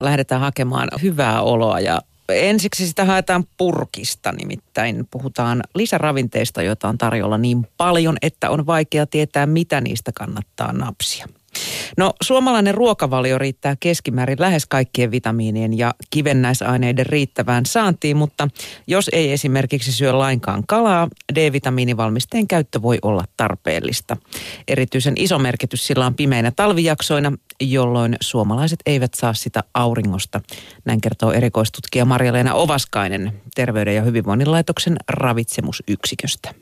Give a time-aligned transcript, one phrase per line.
[0.00, 7.38] lähdetään hakemaan hyvää oloa ja ensiksi sitä haetaan purkista, nimittäin puhutaan lisäravinteista, joita on tarjolla
[7.38, 11.26] niin paljon, että on vaikea tietää, mitä niistä kannattaa napsia.
[11.96, 18.48] No suomalainen ruokavalio riittää keskimäärin lähes kaikkien vitamiinien ja kivennäisaineiden riittävään saantiin, mutta
[18.86, 24.16] jos ei esimerkiksi syö lainkaan kalaa, D-vitamiinivalmisteen käyttö voi olla tarpeellista.
[24.68, 30.40] Erityisen iso merkitys sillä on pimeinä talvijaksoina, jolloin suomalaiset eivät saa sitä auringosta.
[30.84, 36.54] Näin kertoo erikoistutkija Marja-Leena Ovaskainen Terveyden ja hyvinvoinnin laitoksen ravitsemusyksiköstä.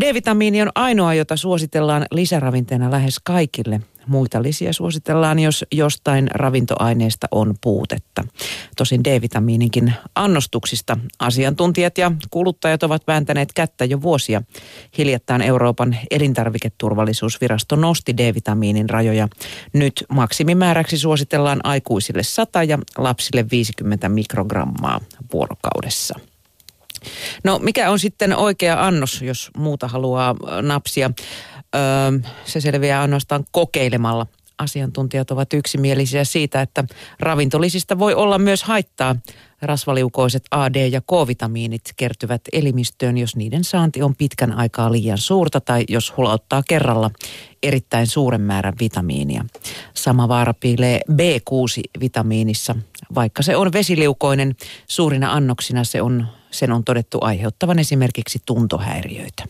[0.00, 3.80] D-vitamiini on ainoa, jota suositellaan lisäravinteena lähes kaikille.
[4.06, 8.24] Muita lisiä suositellaan, jos jostain ravintoaineesta on puutetta.
[8.76, 14.42] Tosin D-vitamiininkin annostuksista asiantuntijat ja kuluttajat ovat vääntäneet kättä jo vuosia.
[14.98, 19.28] Hiljattain Euroopan elintarviketurvallisuusvirasto nosti D-vitamiinin rajoja.
[19.72, 25.00] Nyt maksimimääräksi suositellaan aikuisille 100 ja lapsille 50 mikrogrammaa
[25.32, 26.18] vuorokaudessa.
[27.44, 31.10] No mikä on sitten oikea annos, jos muuta haluaa napsia?
[31.74, 34.26] Öö, se selviää ainoastaan kokeilemalla.
[34.58, 36.84] Asiantuntijat ovat yksimielisiä siitä, että
[37.20, 39.16] ravintolisista voi olla myös haittaa.
[39.62, 45.60] Rasvaliukoiset A, D ja K-vitamiinit kertyvät elimistöön, jos niiden saanti on pitkän aikaa liian suurta
[45.60, 47.10] tai jos hulauttaa kerralla
[47.62, 49.44] erittäin suuren määrän vitamiinia.
[49.94, 52.76] Sama vaara piilee B6-vitamiinissa.
[53.14, 59.44] Vaikka se on vesiliukoinen, suurina annoksina se on sen on todettu aiheuttavan esimerkiksi tuntohäiriöitä.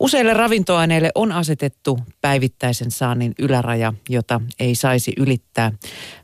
[0.00, 5.72] Useille ravintoaineille on asetettu päivittäisen saannin yläraja, jota ei saisi ylittää,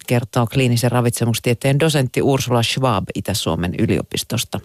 [0.06, 4.61] kertoo kliinisen ravitsemustieteen dosentti Ursula Schwab Itä-Suomen yliopistosta.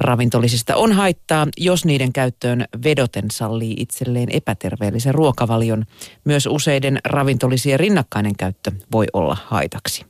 [0.00, 5.86] Ravintolisista on haittaa, jos niiden käyttöön vedoten sallii itselleen epäterveellisen ruokavalion.
[6.24, 10.04] Myös useiden ravintolisien rinnakkainen käyttö voi olla haitaksi.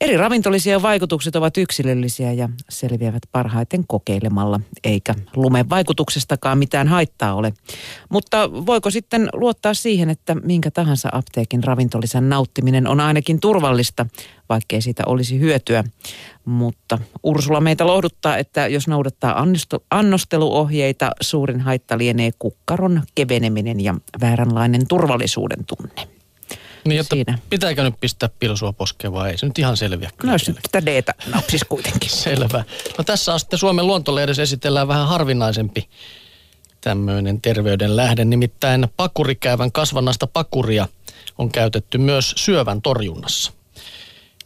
[0.00, 7.52] Eri ravintolisien vaikutukset ovat yksilöllisiä ja selviävät parhaiten kokeilemalla, eikä lumen vaikutuksestakaan mitään haittaa ole.
[8.10, 14.06] Mutta voiko sitten luottaa siihen, että minkä tahansa apteekin ravintolisen nauttiminen on ainakin turvallista,
[14.48, 15.84] vaikkei siitä olisi hyötyä.
[16.44, 19.46] Mutta Ursula meitä lohduttaa, että jos noudattaa
[19.90, 26.13] annosteluohjeita, suurin haitta lienee kukkaron keveneminen ja vääränlainen turvallisuuden tunne.
[26.84, 27.38] Niin, että siinä.
[27.50, 29.38] pitääkö nyt pistää pilsua poskeen vai ei?
[29.38, 30.10] Se nyt ihan selviä.
[30.16, 32.10] Kyllä no sitten tätä d napsis kuitenkin.
[32.24, 32.64] Selvä.
[32.98, 35.88] No tässä on sitten Suomen luontolehdessä esitellään vähän harvinaisempi
[36.80, 38.24] tämmöinen terveyden lähde.
[38.24, 40.88] Nimittäin pakurikäyvän kasvannasta pakuria
[41.38, 43.52] on käytetty myös syövän torjunnassa.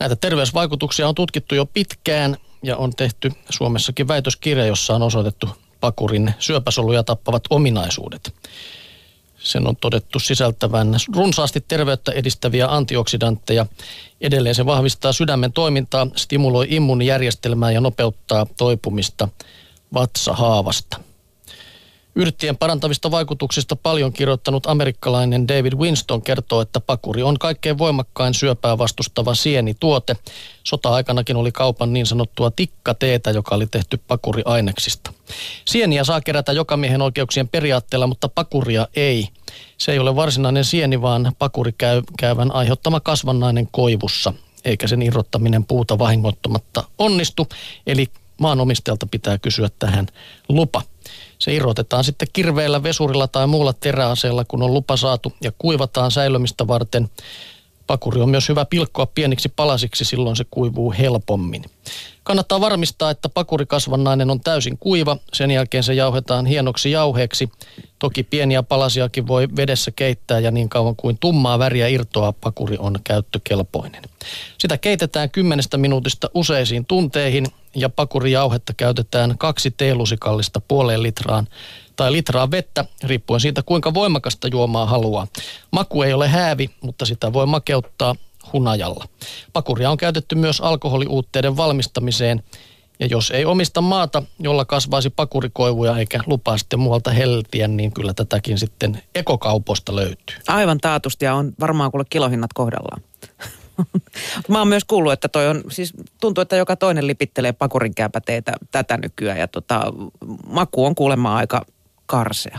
[0.01, 5.49] Näitä terveysvaikutuksia on tutkittu jo pitkään ja on tehty Suomessakin väitöskirja, jossa on osoitettu
[5.81, 8.35] pakurin syöpäsoluja tappavat ominaisuudet.
[9.49, 13.67] Sen on todettu sisältävän runsaasti terveyttä edistäviä antioksidantteja.
[14.21, 19.29] Edelleen se vahvistaa sydämen toimintaa, stimuloi immuunijärjestelmää ja nopeuttaa toipumista
[19.95, 21.01] vatsahaavasta.
[22.15, 28.79] Yrttien parantavista vaikutuksista paljon kirjoittanut amerikkalainen David Winston kertoo, että pakuri on kaikkein voimakkain syöpää
[28.79, 30.17] vastustava sienituote.
[30.65, 35.08] Sota-aikanakin oli kaupan niin sanottua tikkateetä, joka oli tehty pakuriaineksista.
[35.65, 39.29] Sieniä saa kerätä jokamiehen oikeuksien periaatteella, mutta pakuria ei.
[39.79, 44.33] Se ei ole varsinainen sieni, vaan pakurikäyvän aiheuttama kasvannainen koivussa,
[44.65, 47.49] eikä sen irrottaminen puuta vahingoittamatta onnistu.
[47.87, 48.07] Eli
[48.41, 50.07] maanomistajalta pitää kysyä tähän
[50.49, 50.83] lupa.
[51.39, 56.67] Se irrotetaan sitten kirveellä, vesurilla tai muulla teräaseella, kun on lupa saatu ja kuivataan säilömistä
[56.67, 57.11] varten.
[57.87, 61.65] Pakuri on myös hyvä pilkkoa pieniksi palasiksi, silloin se kuivuu helpommin.
[62.29, 65.17] Kannattaa varmistaa, että pakurikasvannainen on täysin kuiva.
[65.33, 67.51] Sen jälkeen se jauhetaan hienoksi jauheeksi.
[67.99, 72.99] Toki pieniä palasiakin voi vedessä keittää ja niin kauan kuin tummaa väriä irtoaa, pakuri on
[73.05, 74.03] käyttökelpoinen.
[74.59, 81.49] Sitä keitetään kymmenestä minuutista useisiin tunteihin ja pakurijauhetta käytetään kaksi teelusikallista puoleen litraan
[81.97, 85.27] tai litraa vettä, riippuen siitä kuinka voimakasta juomaa haluaa.
[85.71, 88.15] Maku ei ole häävi, mutta sitä voi makeuttaa
[88.53, 89.05] hunajalla.
[89.53, 92.43] Pakuria on käytetty myös alkoholiuutteiden valmistamiseen.
[93.01, 98.15] Ja jos ei omista maata, jolla kasvaisi pakurikoivuja eikä lupaa sitten muualta heltiä, niin kyllä
[98.15, 100.37] tätäkin sitten ekokaupoista löytyy.
[100.49, 103.03] Aivan taatusti ja on varmaan kuule kilohinnat kohdallaan.
[104.49, 107.95] Mä oon myös kuullut, että toi on, siis tuntuu, että joka toinen lipittelee pakurin
[108.71, 109.93] tätä nykyään ja tota,
[110.47, 111.67] maku on kuulemma aika
[112.07, 112.57] karsea.